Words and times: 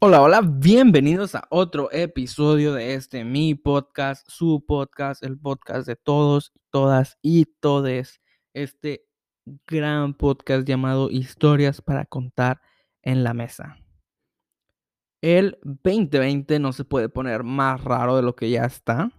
Hola, 0.00 0.22
hola, 0.22 0.42
bienvenidos 0.44 1.34
a 1.34 1.48
otro 1.50 1.90
episodio 1.90 2.72
de 2.72 2.94
este 2.94 3.24
mi 3.24 3.56
podcast, 3.56 4.24
su 4.30 4.64
podcast, 4.64 5.24
el 5.24 5.36
podcast 5.36 5.88
de 5.88 5.96
todos, 5.96 6.52
todas 6.70 7.18
y 7.20 7.46
todes. 7.46 8.20
Este 8.54 9.08
gran 9.66 10.14
podcast 10.14 10.68
llamado 10.68 11.10
Historias 11.10 11.82
para 11.82 12.04
contar 12.04 12.60
en 13.02 13.24
la 13.24 13.34
mesa. 13.34 13.76
El 15.20 15.58
2020 15.64 16.60
no 16.60 16.72
se 16.72 16.84
puede 16.84 17.08
poner 17.08 17.42
más 17.42 17.82
raro 17.82 18.14
de 18.14 18.22
lo 18.22 18.36
que 18.36 18.50
ya 18.50 18.66
está. 18.66 19.10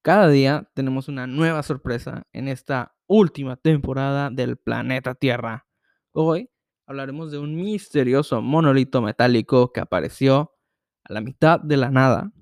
Cada 0.00 0.28
día 0.28 0.70
tenemos 0.72 1.08
una 1.08 1.26
nueva 1.26 1.62
sorpresa 1.62 2.26
en 2.32 2.48
esta 2.48 2.96
última 3.06 3.56
temporada 3.56 4.30
del 4.30 4.56
planeta 4.56 5.14
Tierra. 5.14 5.66
Hoy 6.12 6.49
hablaremos 6.90 7.30
de 7.30 7.38
un 7.38 7.54
misterioso 7.54 8.42
monolito 8.42 9.00
metálico 9.00 9.72
que 9.72 9.78
apareció 9.78 10.56
a 11.04 11.12
la 11.12 11.20
mitad 11.20 11.60
de 11.60 11.76
la 11.76 11.88
nada 11.88 12.32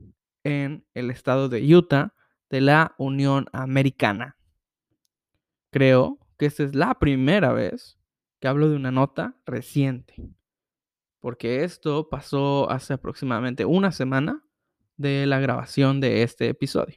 en 0.42 0.86
el 0.94 1.10
estado 1.10 1.50
de 1.50 1.76
Utah 1.76 2.14
de 2.48 2.62
la 2.62 2.94
Unión 2.96 3.44
Americana. 3.52 4.38
Creo 5.70 6.18
que 6.38 6.46
esta 6.46 6.62
es 6.62 6.74
la 6.74 6.98
primera 6.98 7.52
vez 7.52 7.98
que 8.40 8.48
hablo 8.48 8.70
de 8.70 8.76
una 8.76 8.90
nota 8.90 9.36
reciente, 9.44 10.14
porque 11.20 11.62
esto 11.62 12.08
pasó 12.08 12.70
hace 12.70 12.94
aproximadamente 12.94 13.66
una 13.66 13.92
semana 13.92 14.42
de 14.96 15.26
la 15.26 15.40
grabación 15.40 16.00
de 16.00 16.22
este 16.22 16.48
episodio. 16.48 16.96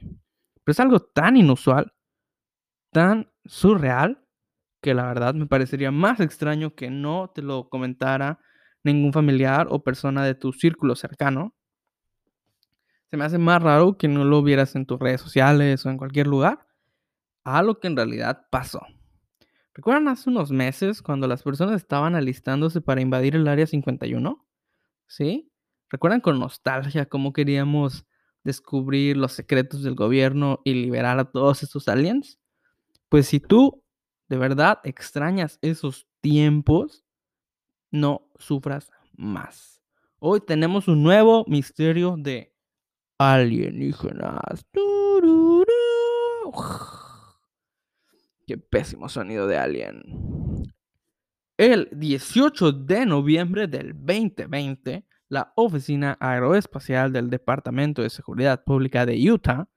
Pero 0.64 0.72
es 0.72 0.80
algo 0.80 1.00
tan 1.00 1.36
inusual, 1.36 1.92
tan 2.92 3.30
surreal, 3.44 4.21
que 4.82 4.94
la 4.94 5.06
verdad 5.06 5.32
me 5.34 5.46
parecería 5.46 5.90
más 5.90 6.20
extraño 6.20 6.74
que 6.74 6.90
no 6.90 7.30
te 7.34 7.40
lo 7.40 7.68
comentara 7.70 8.40
ningún 8.82 9.12
familiar 9.12 9.68
o 9.70 9.82
persona 9.82 10.24
de 10.24 10.34
tu 10.34 10.52
círculo 10.52 10.96
cercano. 10.96 11.54
Se 13.08 13.16
me 13.16 13.24
hace 13.24 13.38
más 13.38 13.62
raro 13.62 13.96
que 13.96 14.08
no 14.08 14.24
lo 14.24 14.42
vieras 14.42 14.74
en 14.74 14.84
tus 14.84 14.98
redes 14.98 15.20
sociales 15.20 15.86
o 15.86 15.90
en 15.90 15.98
cualquier 15.98 16.26
lugar 16.26 16.66
a 17.44 17.62
lo 17.62 17.78
que 17.78 17.86
en 17.86 17.96
realidad 17.96 18.46
pasó. 18.50 18.80
¿Recuerdan 19.72 20.08
hace 20.08 20.28
unos 20.28 20.50
meses 20.50 21.00
cuando 21.00 21.28
las 21.28 21.42
personas 21.42 21.76
estaban 21.76 22.14
alistándose 22.14 22.80
para 22.80 23.00
invadir 23.00 23.36
el 23.36 23.46
Área 23.48 23.66
51? 23.66 24.44
¿Sí? 25.06 25.50
¿Recuerdan 25.90 26.20
con 26.20 26.40
nostalgia 26.40 27.06
cómo 27.06 27.32
queríamos 27.32 28.04
descubrir 28.42 29.16
los 29.16 29.32
secretos 29.32 29.82
del 29.82 29.94
gobierno 29.94 30.60
y 30.64 30.74
liberar 30.74 31.18
a 31.20 31.30
todos 31.30 31.62
estos 31.62 31.88
aliens? 31.88 32.40
Pues 33.08 33.28
si 33.28 33.40
tú 33.40 33.81
de 34.32 34.38
verdad 34.38 34.80
extrañas 34.84 35.58
esos 35.60 36.08
tiempos, 36.22 37.04
no 37.90 38.30
sufras 38.38 38.90
más. 39.14 39.82
Hoy 40.20 40.40
tenemos 40.40 40.88
un 40.88 41.02
nuevo 41.02 41.44
misterio 41.48 42.16
de 42.16 42.56
alienígenas. 43.18 44.64
Qué 48.46 48.56
pésimo 48.56 49.10
sonido 49.10 49.46
de 49.46 49.58
alien. 49.58 50.02
El 51.58 51.90
18 51.92 52.72
de 52.72 53.04
noviembre 53.04 53.66
del 53.66 53.92
2020, 53.92 55.04
la 55.28 55.52
Oficina 55.56 56.16
Aeroespacial 56.20 57.12
del 57.12 57.28
Departamento 57.28 58.00
de 58.00 58.08
Seguridad 58.08 58.64
Pública 58.64 59.04
de 59.04 59.30
Utah 59.30 59.68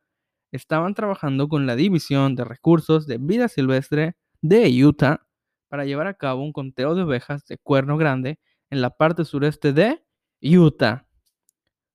estaban 0.54 0.94
trabajando 0.94 1.50
con 1.50 1.66
la 1.66 1.76
División 1.76 2.36
de 2.36 2.46
Recursos 2.46 3.06
de 3.06 3.18
Vida 3.18 3.50
Silvestre 3.50 4.16
de 4.48 4.86
Utah 4.86 5.26
para 5.70 5.86
llevar 5.86 6.08
a 6.08 6.14
cabo 6.14 6.44
un 6.44 6.54
conteo 6.54 6.94
de 6.94 7.02
ovejas 7.02 7.46
de 7.48 7.58
cuerno 7.58 7.98
grande 7.98 8.40
en 8.70 8.82
la 8.82 8.92
parte 8.92 9.26
sureste 9.26 9.74
de 9.74 10.06
Utah. 10.42 11.08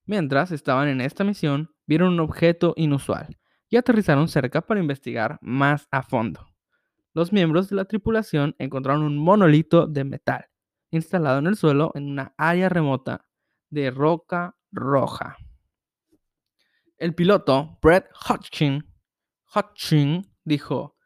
Mientras 0.04 0.50
estaban 0.50 0.88
en 0.88 1.00
esta 1.00 1.22
misión, 1.22 1.70
vieron 1.86 2.14
un 2.14 2.20
objeto 2.20 2.74
inusual 2.76 3.38
y 3.68 3.76
aterrizaron 3.76 4.26
cerca 4.26 4.62
para 4.62 4.80
investigar 4.80 5.38
más 5.40 5.86
a 5.92 6.02
fondo. 6.02 6.48
Los 7.14 7.32
miembros 7.32 7.70
de 7.70 7.76
la 7.76 7.84
tripulación 7.84 8.56
encontraron 8.58 9.02
un 9.02 9.18
monolito 9.18 9.86
de 9.86 10.04
metal 10.04 10.46
instalado 10.90 11.38
en 11.38 11.46
el 11.46 11.56
suelo 11.56 11.92
en 11.94 12.10
una 12.10 12.34
área 12.36 12.68
remota 12.68 13.26
de 13.68 13.92
roca 13.92 14.56
roja. 14.72 15.36
El 16.98 17.14
piloto, 17.14 17.78
Brett 17.80 18.06
Hodgkin, 18.26 18.84
dijo, 20.44 20.96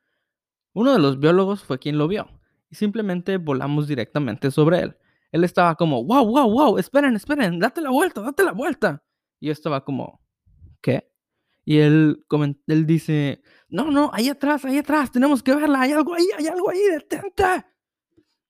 uno 0.75 0.93
de 0.93 0.99
los 0.99 1.19
biólogos 1.19 1.63
fue 1.63 1.79
quien 1.79 1.97
lo 1.97 2.07
vio 2.09 2.29
y 2.71 2.75
simplemente 2.75 3.39
volamos 3.39 3.87
directamente 3.87 4.51
sobre 4.51 4.81
él. 4.81 4.97
Él 5.33 5.45
estaba 5.45 5.75
como, 5.77 6.05
wow, 6.05 6.27
wow, 6.27 6.51
wow, 6.51 6.79
esperen, 6.79 7.17
esperen, 7.17 7.59
date 7.59 7.81
la 7.81 7.91
vuelta, 7.91 8.21
date 8.21 8.45
la 8.45 8.53
vuelta. 8.53 9.03
Y 9.41 9.47
yo 9.47 9.53
estaba 9.53 9.85
como, 9.85 10.21
¿qué? 10.81 11.11
Y 11.65 11.79
él, 11.79 12.25
él 12.67 12.87
dice, 12.87 13.43
no, 13.69 13.91
no, 13.91 14.11
ahí 14.13 14.29
atrás, 14.29 14.65
ahí 14.65 14.79
atrás, 14.79 15.11
tenemos 15.11 15.43
que 15.43 15.55
verla, 15.55 15.81
hay 15.81 15.93
algo 15.93 16.15
ahí, 16.15 16.27
hay 16.37 16.47
algo 16.47 16.71
ahí, 16.71 16.81
detente. 16.91 17.65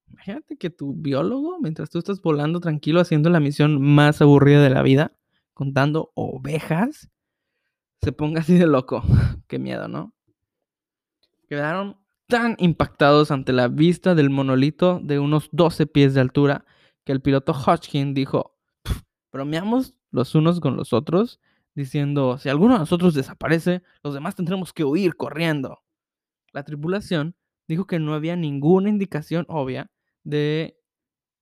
Imagínate 0.08 0.56
que 0.56 0.70
tu 0.70 0.94
biólogo, 0.94 1.58
mientras 1.60 1.90
tú 1.90 1.98
estás 1.98 2.20
volando 2.20 2.60
tranquilo 2.60 3.00
haciendo 3.00 3.30
la 3.30 3.40
misión 3.40 3.80
más 3.80 4.20
aburrida 4.20 4.62
de 4.62 4.70
la 4.70 4.82
vida, 4.82 5.12
contando 5.52 6.12
ovejas, 6.14 7.10
se 8.02 8.12
ponga 8.12 8.40
así 8.40 8.58
de 8.58 8.66
loco. 8.66 9.02
Qué 9.48 9.58
miedo, 9.58 9.88
¿no? 9.88 10.14
Quedaron 11.48 12.03
tan 12.26 12.56
impactados 12.58 13.30
ante 13.30 13.52
la 13.52 13.68
vista 13.68 14.14
del 14.14 14.30
monolito 14.30 15.00
de 15.02 15.18
unos 15.18 15.48
12 15.52 15.86
pies 15.86 16.14
de 16.14 16.20
altura 16.20 16.64
que 17.04 17.12
el 17.12 17.20
piloto 17.20 17.52
Hodgkin 17.52 18.14
dijo, 18.14 18.56
bromeamos 19.32 19.94
los 20.10 20.34
unos 20.34 20.60
con 20.60 20.76
los 20.76 20.92
otros, 20.92 21.40
diciendo, 21.74 22.38
si 22.38 22.48
alguno 22.48 22.74
de 22.74 22.80
nosotros 22.80 23.14
desaparece, 23.14 23.82
los 24.02 24.14
demás 24.14 24.36
tendremos 24.36 24.72
que 24.72 24.84
huir 24.84 25.16
corriendo. 25.16 25.82
La 26.52 26.62
tripulación 26.62 27.36
dijo 27.66 27.86
que 27.86 27.98
no 27.98 28.14
había 28.14 28.36
ninguna 28.36 28.88
indicación 28.88 29.44
obvia 29.48 29.90
de 30.22 30.78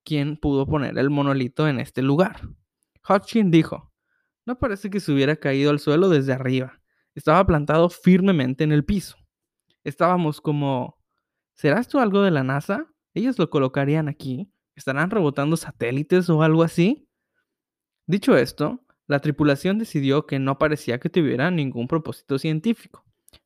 quién 0.04 0.36
pudo 0.36 0.66
poner 0.66 0.98
el 0.98 1.10
monolito 1.10 1.68
en 1.68 1.78
este 1.78 2.02
lugar. 2.02 2.40
Hodgkin 3.06 3.50
dijo, 3.50 3.92
no 4.46 4.58
parece 4.58 4.90
que 4.90 5.00
se 5.00 5.12
hubiera 5.12 5.36
caído 5.36 5.70
al 5.70 5.78
suelo 5.78 6.08
desde 6.08 6.32
arriba, 6.32 6.80
estaba 7.14 7.46
plantado 7.46 7.88
firmemente 7.88 8.64
en 8.64 8.72
el 8.72 8.84
piso 8.84 9.21
estábamos 9.84 10.40
como, 10.40 10.98
¿será 11.54 11.80
esto 11.80 12.00
algo 12.00 12.22
de 12.22 12.30
la 12.30 12.42
NASA? 12.42 12.86
Ellos 13.14 13.38
lo 13.38 13.50
colocarían 13.50 14.08
aquí. 14.08 14.52
¿Estarán 14.74 15.10
rebotando 15.10 15.56
satélites 15.56 16.30
o 16.30 16.42
algo 16.42 16.62
así? 16.62 17.06
Dicho 18.06 18.36
esto, 18.36 18.84
la 19.06 19.20
tripulación 19.20 19.78
decidió 19.78 20.26
que 20.26 20.38
no 20.38 20.58
parecía 20.58 20.98
que 20.98 21.10
tuviera 21.10 21.50
ningún 21.50 21.88
propósito 21.88 22.38
científico. 22.38 23.04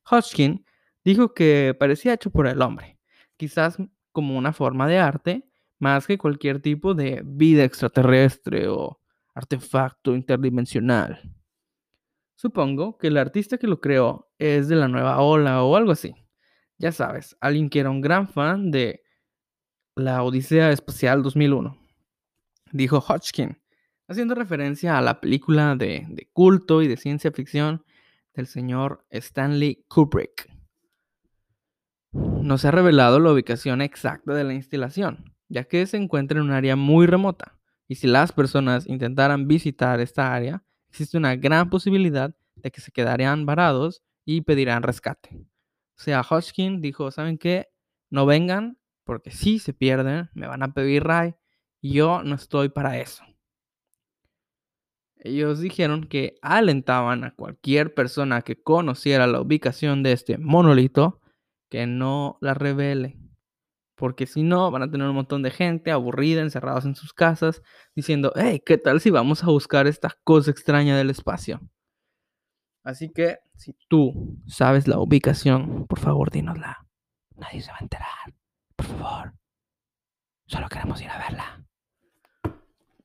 Hodgkin 0.09 0.65
dijo 1.03 1.33
que 1.33 1.75
parecía 1.77 2.13
hecho 2.13 2.31
por 2.31 2.47
el 2.47 2.61
hombre, 2.61 2.97
quizás 3.35 3.77
como 4.11 4.37
una 4.37 4.53
forma 4.53 4.87
de 4.87 4.99
arte, 4.99 5.47
más 5.79 6.07
que 6.07 6.17
cualquier 6.17 6.61
tipo 6.61 6.93
de 6.93 7.21
vida 7.25 7.63
extraterrestre 7.63 8.67
o 8.67 8.99
artefacto 9.35 10.15
interdimensional. 10.15 11.21
Supongo 12.35 12.97
que 12.97 13.07
el 13.07 13.17
artista 13.17 13.57
que 13.57 13.67
lo 13.67 13.79
creó 13.79 14.31
es 14.37 14.67
de 14.67 14.75
la 14.75 14.87
nueva 14.87 15.21
ola 15.21 15.63
o 15.63 15.75
algo 15.75 15.91
así. 15.91 16.15
Ya 16.77 16.91
sabes, 16.91 17.35
alguien 17.41 17.69
que 17.69 17.79
era 17.79 17.89
un 17.89 18.01
gran 18.01 18.27
fan 18.27 18.69
de 18.69 19.03
la 19.95 20.21
Odisea 20.23 20.71
Espacial 20.71 21.23
2001. 21.23 21.75
Dijo 22.71 22.99
Hodgkin, 22.99 23.57
haciendo 24.07 24.35
referencia 24.35 24.97
a 24.97 25.01
la 25.01 25.19
película 25.19 25.75
de, 25.75 26.05
de 26.07 26.29
culto 26.31 26.81
y 26.81 26.87
de 26.87 26.97
ciencia 26.97 27.31
ficción 27.31 27.83
del 28.35 28.45
señor 28.45 29.05
Stanley 29.09 29.85
Kubrick. 29.87 30.51
No 32.11 32.57
se 32.57 32.67
ha 32.67 32.71
revelado 32.71 33.19
la 33.19 33.31
ubicación 33.31 33.81
exacta 33.81 34.33
de 34.33 34.43
la 34.43 34.53
instalación, 34.53 35.33
ya 35.49 35.63
que 35.63 35.85
se 35.87 35.97
encuentra 35.97 36.37
en 36.37 36.45
un 36.45 36.51
área 36.51 36.75
muy 36.75 37.07
remota, 37.07 37.57
y 37.87 37.95
si 37.95 38.05
las 38.05 38.31
personas 38.31 38.87
intentaran 38.87 39.47
visitar 39.47 39.99
esta 39.99 40.33
área, 40.33 40.63
existe 40.89 41.17
una 41.17 41.35
gran 41.35 41.69
posibilidad 41.69 42.35
de 42.55 42.71
que 42.71 42.81
se 42.81 42.91
quedarían 42.91 43.45
varados 43.45 44.03
y 44.25 44.41
pedirán 44.41 44.83
rescate. 44.83 45.46
O 45.97 46.01
sea, 46.01 46.21
Hodgkin 46.21 46.81
dijo, 46.81 47.11
¿saben 47.11 47.37
qué? 47.37 47.69
No 48.09 48.25
vengan 48.25 48.77
porque 49.03 49.31
si 49.31 49.59
se 49.59 49.73
pierden, 49.73 50.29
me 50.33 50.47
van 50.47 50.63
a 50.63 50.73
pedir 50.73 51.03
Ray 51.03 51.35
yo 51.81 52.23
no 52.23 52.35
estoy 52.35 52.69
para 52.69 52.99
eso. 52.99 53.23
Ellos 55.17 55.59
dijeron 55.59 56.05
que 56.07 56.37
alentaban 56.41 57.23
a 57.23 57.33
cualquier 57.33 57.93
persona 57.93 58.41
que 58.41 58.61
conociera 58.61 59.27
la 59.27 59.41
ubicación 59.41 60.03
de 60.03 60.11
este 60.11 60.37
monolito 60.37 61.21
que 61.69 61.87
no 61.87 62.37
la 62.41 62.53
revele. 62.53 63.17
Porque 63.95 64.27
si 64.27 64.43
no, 64.43 64.69
van 64.69 64.83
a 64.83 64.91
tener 64.91 65.07
un 65.07 65.15
montón 65.15 65.41
de 65.41 65.49
gente 65.49 65.91
aburrida, 65.91 66.41
encerrados 66.41 66.85
en 66.85 66.95
sus 66.95 67.13
casas, 67.13 67.63
diciendo, 67.95 68.31
hey, 68.35 68.61
¿qué 68.63 68.77
tal 68.77 69.01
si 69.01 69.09
vamos 69.09 69.43
a 69.43 69.47
buscar 69.47 69.87
esta 69.87 70.15
cosa 70.23 70.51
extraña 70.51 70.95
del 70.95 71.09
espacio? 71.09 71.61
Así 72.87 73.09
que 73.09 73.39
si 73.53 73.75
tú 73.89 74.39
sabes 74.47 74.87
la 74.87 74.97
ubicación, 74.97 75.87
por 75.87 75.99
favor, 75.99 76.31
dínosla. 76.31 76.87
Nadie 77.35 77.59
se 77.59 77.69
va 77.69 77.79
a 77.81 77.83
enterar. 77.83 78.33
Por 78.77 78.85
favor. 78.85 79.33
Solo 80.45 80.69
queremos 80.69 81.01
ir 81.01 81.09
a 81.09 81.17
verla. 81.17 81.65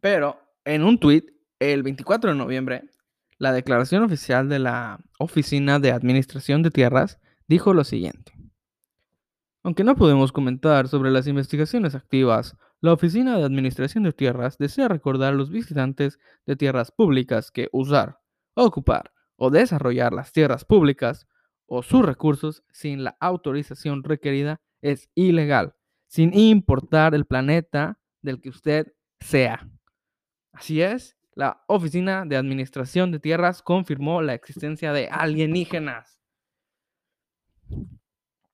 Pero 0.01 0.41
en 0.65 0.85
un 0.85 1.01
tweet 1.01 1.25
el 1.59 1.83
24 1.83 2.31
de 2.31 2.37
noviembre, 2.37 2.85
la 3.39 3.53
declaración 3.53 4.05
oficial 4.05 4.49
de 4.49 4.61
la 4.61 5.01
Oficina 5.19 5.81
de 5.81 5.91
Administración 5.91 6.63
de 6.63 6.71
Tierras 6.71 7.19
dijo 7.49 7.75
lo 7.75 7.83
siguiente. 7.83 8.35
Aunque 9.65 9.83
no 9.83 9.97
podemos 9.97 10.31
comentar 10.31 10.87
sobre 10.87 11.11
las 11.11 11.27
investigaciones 11.27 11.97
activas, 11.97 12.57
la 12.81 12.93
Oficina 12.93 13.37
de 13.37 13.43
Administración 13.43 14.05
de 14.05 14.13
Tierras 14.13 14.59
desea 14.59 14.87
recordar 14.87 15.33
a 15.33 15.37
los 15.37 15.51
visitantes 15.51 16.21
de 16.47 16.55
tierras 16.55 16.93
públicas 16.93 17.51
que 17.51 17.69
usar, 17.73 18.21
ocupar 18.55 19.12
o 19.45 19.51
desarrollar 19.51 20.13
las 20.13 20.31
tierras 20.31 20.65
públicas 20.65 21.27
o 21.67 21.83
sus 21.83 22.05
recursos 22.05 22.63
sin 22.71 23.03
la 23.03 23.17
autorización 23.19 24.05
requerida 24.05 24.61
es 24.83 25.11
ilegal, 25.17 25.75
sin 26.07 26.33
importar 26.33 27.13
el 27.17 27.25
planeta 27.25 27.99
del 28.21 28.41
que 28.41 28.51
usted 28.51 28.93
sea. 29.19 29.69
Así 30.53 30.81
es, 30.81 31.17
la 31.35 31.65
Oficina 31.67 32.25
de 32.25 32.37
Administración 32.37 33.11
de 33.11 33.19
Tierras 33.19 33.63
confirmó 33.63 34.23
la 34.23 34.35
existencia 34.35 34.93
de 34.93 35.09
alienígenas. 35.09 36.21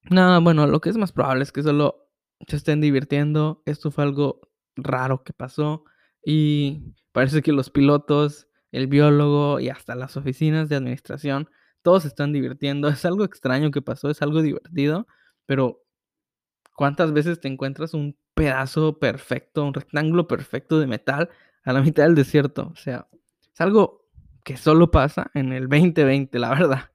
Nada, 0.09 0.39
bueno, 0.39 0.67
lo 0.67 0.81
que 0.81 0.89
es 0.89 0.97
más 0.97 1.13
probable 1.13 1.43
es 1.43 1.53
que 1.53 1.63
solo 1.63 2.09
se 2.47 2.57
estén 2.57 2.81
divirtiendo. 2.81 3.63
Esto 3.67 3.91
fue 3.91 4.05
algo 4.05 4.41
raro 4.75 5.23
que 5.23 5.35
pasó 5.35 5.85
y 6.25 6.95
parece 7.13 7.43
que 7.43 7.53
los 7.53 7.69
pilotos, 7.69 8.48
el 8.73 8.87
biólogo 8.87 9.61
y 9.61 9.69
hasta 9.69 9.95
las 9.95 10.17
oficinas 10.17 10.69
de 10.69 10.77
administración, 10.77 11.49
todos 11.83 12.03
se 12.03 12.09
están 12.09 12.33
divirtiendo. 12.33 12.89
Es 12.89 13.05
algo 13.05 13.25
extraño 13.25 13.71
que 13.71 13.83
pasó, 13.83 14.11
es 14.11 14.23
algo 14.23 14.43
divertido, 14.43 15.07
pero 15.47 15.83
¿cuántas 16.75 17.13
veces 17.13 17.41
te 17.41 17.49
encuentras 17.49 17.95
un 17.95 18.17
pedazo 18.39 19.01
perfecto, 19.01 19.65
un 19.65 19.75
rectángulo 19.75 20.29
perfecto 20.29 20.79
de 20.79 20.87
metal 20.87 21.29
a 21.65 21.73
la 21.73 21.83
mitad 21.83 22.05
del 22.05 22.15
desierto. 22.15 22.71
O 22.73 22.77
sea, 22.77 23.09
es 23.53 23.61
algo 23.61 24.07
que 24.45 24.57
solo 24.57 24.93
pasa 24.93 25.31
en 25.35 25.53
el 25.53 25.69
2020, 25.69 26.39
la 26.39 26.51
verdad. 26.51 26.91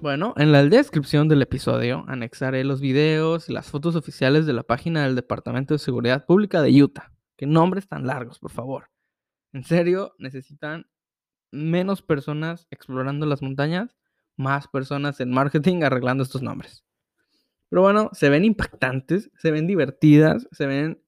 Bueno, 0.00 0.34
en 0.36 0.52
la 0.52 0.62
descripción 0.62 1.28
del 1.28 1.42
episodio 1.42 2.04
anexaré 2.06 2.62
los 2.62 2.80
videos 2.80 3.48
y 3.48 3.52
las 3.52 3.68
fotos 3.68 3.96
oficiales 3.96 4.46
de 4.46 4.52
la 4.52 4.62
página 4.62 5.02
del 5.02 5.16
Departamento 5.16 5.74
de 5.74 5.78
Seguridad 5.78 6.24
Pública 6.24 6.62
de 6.62 6.80
Utah. 6.80 7.10
Qué 7.36 7.46
nombres 7.46 7.88
tan 7.88 8.06
largos, 8.06 8.38
por 8.38 8.52
favor. 8.52 8.90
En 9.52 9.64
serio, 9.64 10.14
necesitan 10.18 10.86
menos 11.50 12.02
personas 12.02 12.66
explorando 12.70 13.26
las 13.26 13.42
montañas, 13.42 13.96
más 14.36 14.68
personas 14.68 15.20
en 15.20 15.30
marketing 15.30 15.82
arreglando 15.82 16.22
estos 16.22 16.42
nombres. 16.42 16.84
Pero 17.68 17.82
bueno, 17.82 18.10
se 18.12 18.28
ven 18.28 18.44
impactantes, 18.44 19.30
se 19.36 19.50
ven 19.50 19.66
divertidas, 19.66 20.48
se 20.52 20.66
ven 20.66 21.02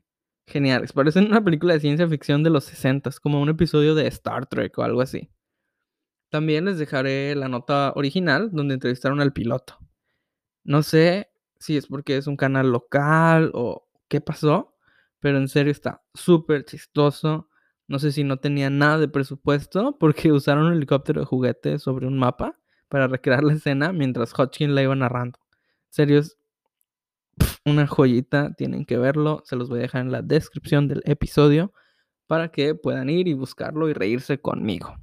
geniales. 0.47 0.93
Parecen 0.93 1.27
una 1.27 1.43
película 1.43 1.75
de 1.75 1.81
ciencia 1.81 2.09
ficción 2.09 2.43
de 2.43 2.51
los 2.51 2.65
60, 2.65 3.11
como 3.23 3.41
un 3.41 3.49
episodio 3.49 3.95
de 3.95 4.07
Star 4.09 4.47
Trek 4.47 4.77
o 4.79 4.83
algo 4.83 5.01
así. 5.01 5.31
También 6.31 6.65
les 6.65 6.79
dejaré 6.79 7.35
la 7.35 7.49
nota 7.49 7.93
original 7.97 8.51
donde 8.53 8.75
entrevistaron 8.75 9.21
al 9.21 9.33
piloto. 9.33 9.79
No 10.65 10.83
sé 10.83 11.31
si 11.59 11.77
es 11.77 11.87
porque 11.87 12.17
es 12.17 12.27
un 12.27 12.37
canal 12.37 12.71
local 12.71 13.51
o 13.55 13.89
qué 14.09 14.21
pasó, 14.21 14.77
pero 15.19 15.39
en 15.39 15.49
serio 15.49 15.73
está 15.73 16.03
súper 16.15 16.65
chistoso. 16.65 17.50
No 17.91 17.99
sé 17.99 18.13
si 18.13 18.23
no 18.23 18.37
tenía 18.37 18.71
nada 18.71 18.99
de 18.99 19.09
presupuesto 19.09 19.99
porque 19.99 20.31
usaron 20.33 20.67
un 20.67 20.75
helicóptero 20.75 21.23
de 21.23 21.27
juguete 21.27 21.81
sobre 21.81 22.07
un 22.07 22.19
mapa 22.19 22.57
para 22.89 23.09
recrear 23.09 23.43
la 23.43 23.53
escena 23.53 23.93
mientras 23.93 24.33
Hodgkin 24.33 24.77
la 24.77 24.83
iba 24.83 24.95
narrando. 24.95 25.41
En 25.89 25.93
serio, 25.93 26.21
es 26.21 26.39
una 27.67 27.89
joyita, 27.89 28.55
tienen 28.55 28.85
que 28.85 28.97
verlo, 28.97 29.43
se 29.45 29.57
los 29.57 29.69
voy 29.69 29.81
a 29.81 29.83
dejar 29.83 30.03
en 30.03 30.13
la 30.13 30.23
descripción 30.23 30.87
del 30.87 31.03
episodio 31.05 31.73
para 32.29 32.53
que 32.53 32.77
puedan 32.77 33.11
ir 33.11 33.27
y 33.27 33.35
buscarlo 33.35 33.89
y 33.89 33.93
reírse 33.93 34.41
conmigo. 34.41 34.95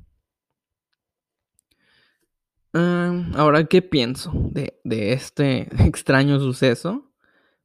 ahora, 3.35 3.65
¿qué 3.65 3.81
pienso 3.81 4.31
de, 4.33 4.79
de 4.85 5.11
este 5.11 5.67
extraño 5.85 6.39
suceso? 6.39 7.11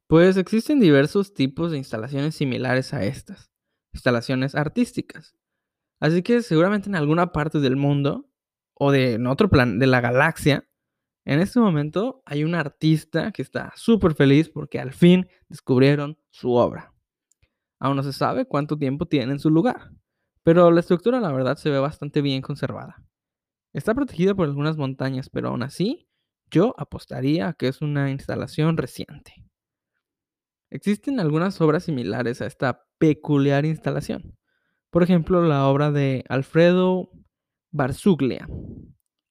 Pues 0.07 0.35
existen 0.35 0.81
diversos 0.81 1.33
tipos 1.33 1.71
de 1.71 1.77
instalaciones 1.77 2.35
similares 2.35 2.93
a 2.93 3.05
estas, 3.05 3.52
instalaciones 3.93 4.55
artísticas. 4.55 5.35
Así 5.99 6.21
que 6.21 6.41
seguramente 6.41 6.89
en 6.89 6.95
alguna 6.95 7.31
parte 7.31 7.59
del 7.59 7.75
mundo 7.75 8.29
o 8.73 8.91
de 8.91 9.23
otro 9.27 9.49
plan 9.49 9.79
de 9.79 9.87
la 9.87 10.01
galaxia 10.01 10.67
en 11.25 11.39
este 11.39 11.59
momento 11.59 12.21
hay 12.25 12.43
un 12.43 12.53
artista 12.53 13.31
que 13.31 13.41
está 13.41 13.71
súper 13.75 14.13
feliz 14.13 14.49
porque 14.49 14.79
al 14.79 14.91
fin 14.91 15.27
descubrieron 15.47 16.17
su 16.31 16.51
obra. 16.53 16.93
Aún 17.79 17.95
no 17.95 18.03
se 18.03 18.11
sabe 18.11 18.45
cuánto 18.45 18.77
tiempo 18.77 19.05
tiene 19.05 19.31
en 19.33 19.39
su 19.39 19.49
lugar, 19.49 19.91
pero 20.43 20.69
la 20.71 20.81
estructura 20.81 21.21
la 21.21 21.31
verdad 21.31 21.55
se 21.55 21.69
ve 21.69 21.79
bastante 21.79 22.21
bien 22.21 22.41
conservada. 22.41 23.03
Está 23.71 23.95
protegida 23.95 24.35
por 24.35 24.47
algunas 24.47 24.77
montañas, 24.77 25.29
pero 25.29 25.49
aún 25.49 25.63
así 25.63 26.09
yo 26.51 26.75
apostaría 26.77 27.47
a 27.47 27.53
que 27.53 27.69
es 27.69 27.81
una 27.81 28.11
instalación 28.11 28.75
reciente. 28.75 29.33
Existen 30.69 31.19
algunas 31.19 31.59
obras 31.61 31.85
similares 31.85 32.41
a 32.41 32.47
esta 32.47 32.85
peculiar 33.03 33.65
instalación. 33.65 34.37
Por 34.89 35.03
ejemplo, 35.03 35.41
la 35.43 35.67
obra 35.67 35.91
de 35.91 36.23
Alfredo 36.29 37.09
Barzuglia, 37.69 38.47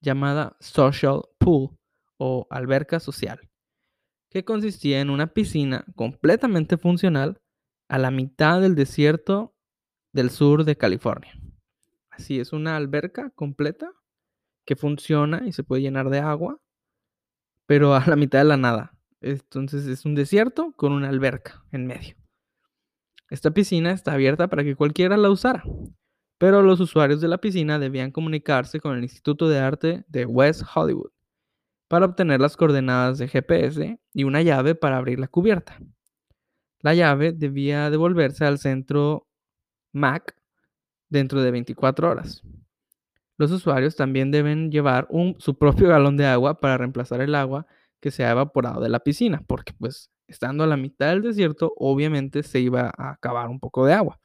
llamada 0.03 0.59
Social 0.61 1.23
Pool, 1.39 1.71
o 2.19 2.47
alberca 2.51 3.01
social, 3.01 3.49
que 4.29 4.45
consistía 4.45 5.01
en 5.01 5.09
una 5.09 5.29
piscina 5.29 5.87
completamente 5.97 6.77
funcional 6.77 7.41
a 7.89 7.97
la 7.97 8.11
mitad 8.11 8.61
del 8.61 8.75
desierto 8.75 9.57
del 10.13 10.29
sur 10.29 10.65
de 10.65 10.77
California. 10.77 11.33
Así 12.11 12.41
es, 12.41 12.53
una 12.53 12.77
alberca 12.77 13.31
completa 13.31 13.91
que 14.67 14.77
funciona 14.77 15.45
y 15.47 15.53
se 15.53 15.65
puede 15.65 15.81
llenar 15.81 16.11
de 16.11 16.19
agua, 16.19 16.61
pero 17.65 17.95
a 17.95 18.05
la 18.07 18.17
mitad 18.17 18.41
de 18.41 18.45
la 18.45 18.59
nada. 18.59 18.99
Entonces 19.23 19.87
es 19.87 20.05
un 20.05 20.15
desierto 20.15 20.73
con 20.77 20.93
una 20.93 21.09
alberca 21.09 21.65
en 21.73 21.87
medio. 21.87 22.22
Esta 23.33 23.51
piscina 23.51 23.93
está 23.93 24.13
abierta 24.13 24.49
para 24.49 24.63
que 24.63 24.77
cualquiera 24.77 25.17
la 25.17 25.31
usara, 25.31 25.65
pero 26.37 26.61
los 26.61 26.81
usuarios 26.81 27.23
de 27.23 27.29
la 27.29 27.39
piscina 27.39 27.79
debían 27.79 28.11
comunicarse 28.11 28.79
con 28.79 28.95
el 28.95 29.05
Instituto 29.05 29.49
de 29.49 29.59
Arte 29.59 30.05
de 30.07 30.27
West 30.27 30.65
Hollywood 30.75 31.13
para 31.89 32.05
obtener 32.05 32.43
las 32.43 32.59
coordenadas 32.59 33.17
de 33.17 33.29
GPS 33.29 33.99
y 34.13 34.25
una 34.25 34.43
llave 34.43 34.75
para 34.75 34.99
abrir 34.99 35.19
la 35.19 35.29
cubierta. 35.29 35.79
La 36.81 36.93
llave 36.93 37.33
debía 37.33 37.89
devolverse 37.89 38.45
al 38.45 38.59
centro 38.59 39.27
MAC 39.95 40.37
dentro 41.09 41.41
de 41.41 41.53
24 41.53 42.11
horas. 42.11 42.43
Los 43.39 43.51
usuarios 43.51 43.97
también 43.97 44.31
deben 44.31 44.71
llevar 44.71 45.09
su 45.39 45.57
propio 45.57 45.89
galón 45.89 46.19
de 46.19 46.27
agua 46.27 46.61
para 46.61 46.77
reemplazar 46.77 47.23
el 47.23 47.35
agua 47.35 47.67
que 47.99 48.11
se 48.11 48.27
ha 48.27 48.33
evaporado 48.33 48.83
de 48.83 48.91
la 48.91 49.01
piscina, 49.01 49.43
porque 49.47 49.73
pues 49.73 50.11
estando 50.33 50.65
a 50.65 50.67
la 50.67 50.77
mitad 50.77 51.11
del 51.11 51.23
desierto 51.23 51.73
obviamente 51.77 52.43
se 52.43 52.61
iba 52.61 52.93
a 52.97 53.13
acabar 53.13 53.49
un 53.49 53.61
poco 53.61 53.87
de 53.87 53.93
agua. 53.93 54.21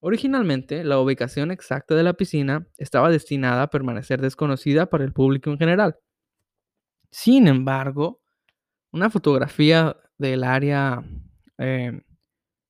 Originalmente, 0.00 0.84
la 0.84 1.00
ubicación 1.00 1.50
exacta 1.50 1.94
de 1.94 2.02
la 2.02 2.12
piscina 2.12 2.68
estaba 2.76 3.10
destinada 3.10 3.62
a 3.62 3.70
permanecer 3.70 4.20
desconocida 4.20 4.86
para 4.86 5.04
el 5.04 5.12
público 5.12 5.50
en 5.50 5.58
general, 5.58 5.96
sin 7.16 7.48
embargo, 7.48 8.20
una 8.92 9.08
fotografía 9.08 9.96
del 10.18 10.44
área 10.44 11.02
em, 11.56 12.02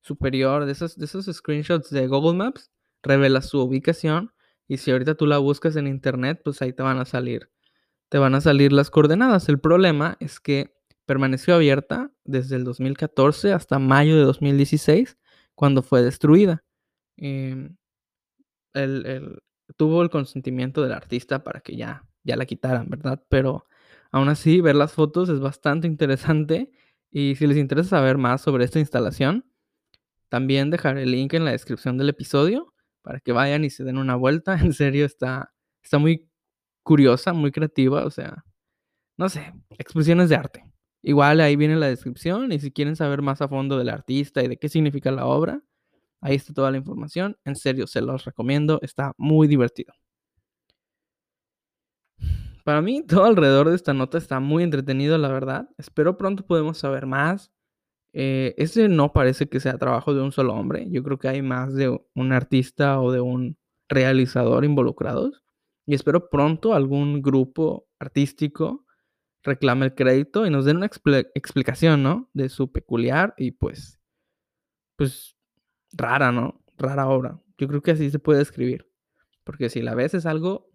superior 0.01 0.65
de 0.65 0.71
esos, 0.71 0.97
de 0.97 1.03
esos 1.03 1.25
screenshots 1.25 1.89
de 1.89 2.07
Google 2.07 2.37
Maps 2.37 2.71
revela 3.03 3.41
su 3.41 3.59
ubicación 3.59 4.31
y 4.65 4.77
si 4.77 4.91
ahorita 4.91 5.15
tú 5.15 5.25
la 5.25 5.37
buscas 5.39 5.75
en 5.75 5.85
internet, 5.85 6.39
pues 6.45 6.61
ahí 6.61 6.71
te 6.71 6.81
van 6.81 6.97
a 6.99 7.03
salir, 7.03 7.51
te 8.07 8.19
van 8.19 8.35
a 8.35 8.41
salir 8.41 8.71
las 8.71 8.89
coordenadas. 8.89 9.49
El 9.49 9.59
problema 9.59 10.15
es 10.21 10.39
que 10.39 10.76
permaneció 11.07 11.55
abierta 11.55 12.11
desde 12.23 12.55
el 12.57 12.63
2014 12.63 13.53
hasta 13.53 13.79
mayo 13.79 14.15
de 14.15 14.23
2016, 14.23 15.17
cuando 15.55 15.81
fue 15.81 16.03
destruida. 16.03 16.63
Em, 17.17 17.75
tuvo 19.75 20.03
el 20.03 20.11
consentimiento 20.11 20.83
del 20.83 20.91
artista 20.91 21.43
para 21.43 21.61
que 21.61 21.75
ya, 21.75 22.03
ya 22.23 22.35
la 22.35 22.45
quitaran, 22.45 22.87
¿verdad? 22.89 23.23
Pero 23.29 23.65
Aún 24.11 24.29
así, 24.29 24.61
ver 24.61 24.75
las 24.75 24.93
fotos 24.93 25.29
es 25.29 25.39
bastante 25.39 25.87
interesante 25.87 26.71
y 27.11 27.35
si 27.35 27.47
les 27.47 27.57
interesa 27.57 27.89
saber 27.89 28.17
más 28.17 28.41
sobre 28.41 28.65
esta 28.65 28.79
instalación, 28.79 29.45
también 30.29 30.69
dejaré 30.71 31.03
el 31.03 31.11
link 31.11 31.33
en 31.33 31.45
la 31.45 31.51
descripción 31.51 31.97
del 31.97 32.09
episodio 32.09 32.73
para 33.01 33.19
que 33.19 33.31
vayan 33.31 33.63
y 33.63 33.69
se 33.69 33.83
den 33.83 33.97
una 33.97 34.15
vuelta. 34.15 34.57
En 34.61 34.73
serio, 34.73 35.05
está, 35.05 35.53
está 35.83 35.97
muy 35.99 36.29
curiosa, 36.83 37.33
muy 37.33 37.51
creativa, 37.51 38.05
o 38.05 38.11
sea, 38.11 38.45
no 39.17 39.29
sé, 39.29 39.53
exposiciones 39.77 40.29
de 40.29 40.35
arte. 40.35 40.63
Igual 41.07 41.39
ahí 41.39 41.55
viene 41.55 41.77
la 41.77 41.87
descripción 41.87 42.51
y 42.51 42.59
si 42.59 42.69
quieren 42.69 42.97
saber 42.97 43.21
más 43.21 43.41
a 43.41 43.47
fondo 43.47 43.77
del 43.77 43.87
artista 43.87 44.43
y 44.43 44.49
de 44.49 44.57
qué 44.57 44.67
significa 44.67 45.09
la 45.09 45.25
obra, 45.25 45.63
ahí 46.19 46.35
está 46.35 46.53
toda 46.53 46.69
la 46.69 46.75
información. 46.75 47.37
En 47.45 47.55
serio, 47.55 47.87
se 47.87 48.01
los 48.01 48.25
recomiendo, 48.25 48.79
está 48.81 49.13
muy 49.17 49.47
divertido. 49.47 49.93
Para 52.65 52.81
mí, 52.81 53.03
todo 53.07 53.23
alrededor 53.23 53.69
de 53.69 53.77
esta 53.77 53.93
nota 53.93 54.17
está 54.17 54.41
muy 54.41 54.63
entretenido, 54.63 55.17
la 55.17 55.29
verdad. 55.29 55.69
Espero 55.77 56.17
pronto 56.17 56.45
podemos 56.45 56.77
saber 56.77 57.05
más. 57.05 57.53
Eh, 58.11 58.53
ese 58.57 58.89
no 58.89 59.13
parece 59.13 59.47
que 59.47 59.61
sea 59.61 59.77
trabajo 59.77 60.13
de 60.13 60.21
un 60.21 60.33
solo 60.33 60.55
hombre. 60.55 60.87
Yo 60.89 61.03
creo 61.03 61.17
que 61.17 61.29
hay 61.29 61.41
más 61.41 61.73
de 61.73 61.97
un 62.15 62.33
artista 62.33 62.99
o 62.99 63.13
de 63.13 63.21
un 63.21 63.57
realizador 63.87 64.65
involucrados. 64.65 65.41
Y 65.85 65.95
espero 65.95 66.27
pronto 66.29 66.73
algún 66.73 67.21
grupo 67.21 67.87
artístico 67.97 68.86
reclame 69.47 69.85
el 69.87 69.95
crédito 69.95 70.45
y 70.45 70.49
nos 70.49 70.65
den 70.65 70.77
una 70.77 70.87
expl- 70.87 71.29
explicación, 71.33 72.03
¿no? 72.03 72.29
De 72.33 72.49
su 72.49 72.71
peculiar 72.71 73.33
y 73.37 73.51
pues, 73.51 73.99
pues 74.95 75.35
rara, 75.93 76.31
¿no? 76.31 76.63
Rara 76.77 77.07
obra. 77.07 77.41
Yo 77.57 77.67
creo 77.67 77.81
que 77.81 77.91
así 77.91 78.11
se 78.11 78.19
puede 78.19 78.39
describir. 78.39 78.87
Porque 79.43 79.69
si 79.69 79.81
la 79.81 79.95
ves 79.95 80.13
es 80.13 80.25
algo 80.25 80.69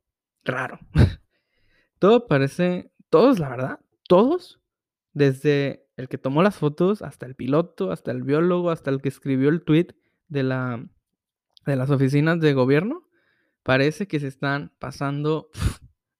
raro. 0.44 0.80
Todo 1.98 2.26
parece, 2.26 2.90
todos, 3.10 3.38
la 3.38 3.48
verdad, 3.48 3.80
todos, 4.08 4.60
desde 5.12 5.86
el 5.96 6.08
que 6.08 6.18
tomó 6.18 6.42
las 6.42 6.56
fotos 6.56 7.00
hasta 7.00 7.26
el 7.26 7.36
piloto, 7.36 7.92
hasta 7.92 8.10
el 8.10 8.24
biólogo, 8.24 8.70
hasta 8.70 8.90
el 8.90 9.00
que 9.00 9.08
escribió 9.08 9.50
el 9.50 9.62
tweet 9.62 9.94
de, 10.26 10.42
la, 10.42 10.84
de 11.64 11.76
las 11.76 11.90
oficinas 11.90 12.40
de 12.40 12.54
gobierno, 12.54 13.06
parece 13.62 14.08
que 14.08 14.18
se 14.18 14.26
están 14.26 14.72
pasando 14.80 15.48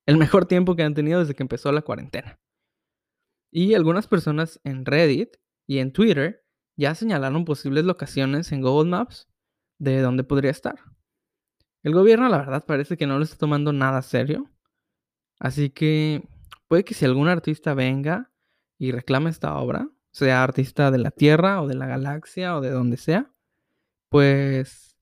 el 0.07 0.19
mejor 0.19 0.47
tiempo 0.47 0.77
que 0.77 0.85
han 0.85 0.95
tenido 0.95 1.19
desde 1.19 1.35
que 1.35 1.43
empezó 1.43 1.73
la 1.73 1.83
cuarentena. 1.83 2.39
Y 3.55 3.75
algunas 3.75 4.09
personas 4.09 4.59
en 4.65 4.87
Reddit 4.87 5.37
y 5.67 5.79
en 5.79 5.93
Twitter 5.93 6.43
ya 6.75 6.95
señalaron 6.95 7.45
posibles 7.45 7.85
locaciones 7.85 8.51
en 8.51 8.63
Google 8.63 8.89
Maps 8.89 9.29
de 9.79 10.01
dónde 10.01 10.25
podría 10.25 10.51
estar. 10.51 10.77
El 11.83 11.93
gobierno, 11.93 12.29
la 12.31 12.39
verdad, 12.39 12.65
parece 12.65 12.97
que 12.97 13.07
no 13.07 13.19
lo 13.19 13.25
está 13.25 13.37
tomando 13.37 13.75
nada 13.75 14.01
serio. 14.01 14.51
Así 15.39 15.69
que 15.69 16.27
puede 16.67 16.85
que 16.85 16.95
si 16.95 17.05
algún 17.05 17.29
artista 17.29 17.75
venga 17.75 18.33
y 18.79 18.91
reclame 18.91 19.29
esta 19.29 19.55
obra, 19.59 19.87
sea 20.13 20.43
artista 20.43 20.91
de 20.91 20.99
la 20.99 21.11
Tierra 21.11 21.61
o 21.61 21.69
de 21.69 21.75
la 21.75 21.87
galaxia 21.87 22.57
o 22.57 22.63
de 22.63 22.71
donde 22.71 22.97
sea, 22.97 23.31
pues 24.09 24.97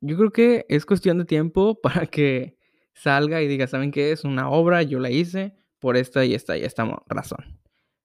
yo 0.00 0.16
creo 0.16 0.32
que 0.32 0.66
es 0.68 0.84
cuestión 0.84 1.18
de 1.18 1.26
tiempo 1.26 1.80
para 1.82 2.06
que 2.06 2.58
salga 2.92 3.40
y 3.40 3.46
diga, 3.46 3.68
¿saben 3.68 3.92
qué? 3.92 4.10
Es 4.10 4.24
una 4.24 4.50
obra, 4.50 4.82
yo 4.82 4.98
la 4.98 5.10
hice 5.10 5.59
por 5.80 5.96
esta 5.96 6.24
y 6.24 6.34
esta 6.34 6.56
y 6.56 6.62
esta 6.62 7.02
razón. 7.06 7.58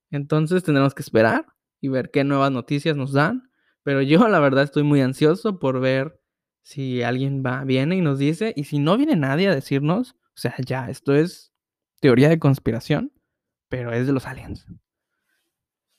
Entonces 0.10 0.64
tendremos 0.64 0.96
que 0.96 1.02
esperar 1.02 1.46
y 1.82 1.90
ver 1.90 2.10
qué 2.12 2.24
nuevas 2.24 2.52
noticias 2.52 2.96
nos 2.96 3.14
dan. 3.14 3.50
Pero 3.84 4.02
yo 4.02 4.28
la 4.28 4.40
verdad 4.40 4.64
estoy 4.64 4.84
muy 4.84 5.02
ansioso 5.02 5.60
por 5.60 5.80
ver 5.80 6.20
si 6.64 7.04
alguien 7.04 7.44
va, 7.46 7.64
viene 7.64 7.98
y 7.98 8.02
nos 8.02 8.18
dice. 8.18 8.54
Y 8.56 8.64
si 8.64 8.80
no 8.80 8.98
viene 8.98 9.16
nadie 9.16 9.48
a 9.48 9.56
decirnos, 9.56 10.16
o 10.36 10.38
sea, 10.38 10.56
ya, 10.66 10.90
esto 10.90 11.14
es 11.14 11.54
teoría 12.00 12.30
de 12.30 12.40
conspiración, 12.40 13.14
pero 13.70 13.92
es 13.92 14.08
de 14.08 14.14
los 14.14 14.26
aliens. 14.26 14.66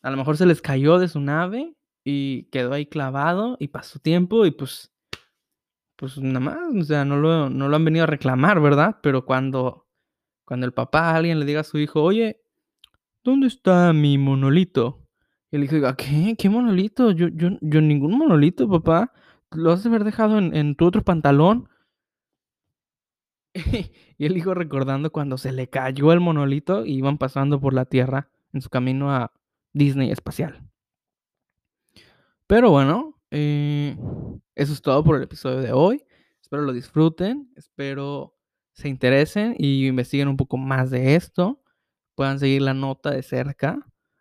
A 0.02 0.10
lo 0.10 0.16
mejor 0.16 0.36
se 0.36 0.46
les 0.46 0.60
cayó 0.60 0.98
de 0.98 1.08
su 1.08 1.20
nave 1.20 1.74
y 2.04 2.44
quedó 2.50 2.72
ahí 2.72 2.86
clavado 2.86 3.56
y 3.60 3.68
pasó 3.68 3.98
tiempo 3.98 4.46
y 4.46 4.50
pues, 4.50 4.92
pues 5.96 6.18
nada 6.18 6.40
más, 6.40 6.58
o 6.74 6.84
sea, 6.84 7.04
no 7.04 7.16
lo, 7.16 7.50
no 7.50 7.68
lo 7.68 7.76
han 7.76 7.84
venido 7.84 8.04
a 8.04 8.08
reclamar, 8.08 8.60
¿verdad? 8.60 8.98
Pero 9.02 9.24
cuando, 9.24 9.85
cuando 10.46 10.64
el 10.64 10.72
papá 10.72 11.10
a 11.10 11.16
alguien 11.16 11.38
le 11.40 11.44
diga 11.44 11.60
a 11.60 11.64
su 11.64 11.76
hijo, 11.76 12.02
oye, 12.02 12.40
¿dónde 13.24 13.48
está 13.48 13.92
mi 13.92 14.16
monolito? 14.16 15.02
Y 15.50 15.56
el 15.56 15.64
hijo 15.64 15.74
diga, 15.74 15.96
¿qué? 15.96 16.36
¿Qué 16.38 16.48
monolito? 16.48 17.10
Yo, 17.10 17.28
yo, 17.28 17.50
yo 17.60 17.80
ningún 17.80 18.16
monolito, 18.16 18.68
papá. 18.68 19.12
Lo 19.50 19.72
has 19.72 19.82
de 19.82 19.88
haber 19.88 20.04
dejado 20.04 20.38
en, 20.38 20.76
tu 20.76 20.86
otro 20.86 21.02
pantalón. 21.02 21.68
y 23.54 24.24
el 24.24 24.36
hijo 24.36 24.54
recordando 24.54 25.10
cuando 25.10 25.36
se 25.36 25.52
le 25.52 25.68
cayó 25.68 26.12
el 26.12 26.20
monolito 26.20 26.86
y 26.86 26.94
iban 26.94 27.18
pasando 27.18 27.60
por 27.60 27.74
la 27.74 27.84
Tierra 27.84 28.30
en 28.52 28.60
su 28.60 28.70
camino 28.70 29.12
a 29.12 29.32
Disney 29.72 30.12
espacial. 30.12 30.62
Pero 32.46 32.70
bueno, 32.70 33.20
eh, 33.32 33.96
eso 34.54 34.72
es 34.72 34.80
todo 34.80 35.02
por 35.02 35.16
el 35.16 35.24
episodio 35.24 35.58
de 35.58 35.72
hoy. 35.72 36.04
Espero 36.40 36.62
lo 36.62 36.72
disfruten, 36.72 37.50
espero 37.56 38.35
se 38.76 38.88
interesen 38.88 39.56
y 39.58 39.86
investiguen 39.88 40.28
un 40.28 40.36
poco 40.38 40.58
más 40.58 40.90
de 40.90 41.16
esto. 41.16 41.62
Puedan 42.14 42.38
seguir 42.38 42.62
la 42.62 42.74
nota 42.74 43.10
de 43.10 43.22
cerca. 43.24 43.78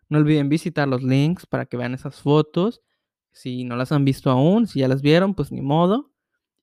No 0.10 0.20
olviden 0.20 0.50
visitar 0.50 0.88
los 0.88 1.04
links 1.04 1.46
para 1.46 1.66
que 1.68 1.78
vean 1.78 1.94
esas 1.94 2.22
fotos. 2.22 2.82
Si 3.34 3.66
no 3.66 3.76
las 3.76 3.92
han 3.92 4.06
visto 4.06 4.32
aún, 4.32 4.68
si 4.68 4.80
ya 4.82 4.88
las 4.88 5.02
vieron, 5.02 5.36
pues 5.36 5.52
ni 5.52 5.62
modo. 5.62 6.12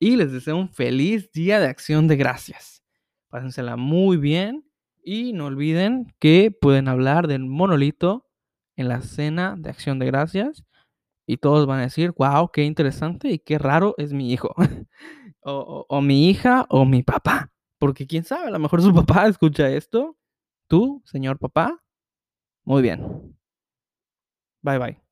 Y 0.00 0.16
les 0.16 0.32
deseo 0.32 0.56
un 0.56 0.70
feliz 0.70 1.30
día 1.32 1.60
de 1.60 1.68
acción 1.68 2.08
de 2.08 2.16
gracias. 2.16 2.82
Pásensela 3.28 3.76
muy 3.76 4.16
bien. 4.16 4.64
Y 5.04 5.32
no 5.34 5.46
olviden 5.46 6.14
que 6.20 6.50
pueden 6.52 6.88
hablar 6.88 7.28
del 7.28 7.44
monolito 7.46 8.26
en 8.76 8.88
la 8.88 9.02
cena 9.02 9.56
de 9.58 9.70
acción 9.70 9.98
de 9.98 10.06
gracias. 10.06 10.64
Y 11.26 11.38
todos 11.38 11.66
van 11.66 11.80
a 11.80 11.84
decir, 11.84 12.12
wow, 12.18 12.50
qué 12.52 12.64
interesante 12.64 13.30
y 13.30 13.38
qué 13.40 13.58
raro 13.58 13.94
es 13.98 14.12
mi 14.14 14.32
hijo. 14.32 14.54
o, 15.42 15.52
o- 15.52 15.86
o 15.88 16.02
mi 16.02 16.30
hija 16.30 16.66
o 16.70 16.84
mi 16.86 17.02
papá. 17.04 17.51
Porque 17.82 18.06
quién 18.06 18.22
sabe, 18.22 18.46
a 18.46 18.50
lo 18.52 18.60
mejor 18.60 18.80
su 18.80 18.94
papá 18.94 19.26
escucha 19.26 19.68
esto. 19.68 20.16
Tú, 20.68 21.02
señor 21.04 21.40
papá. 21.40 21.82
Muy 22.64 22.80
bien. 22.80 23.36
Bye 24.62 24.78
bye. 24.78 25.11